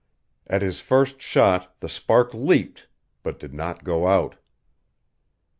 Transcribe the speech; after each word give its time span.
At 0.47 0.63
his 0.63 0.79
first 0.79 1.21
shot 1.21 1.79
the 1.79 1.87
spark 1.87 2.33
leaped, 2.33 2.87
but 3.21 3.37
did 3.37 3.53
not 3.53 3.83
go 3.83 4.07
out. 4.07 4.35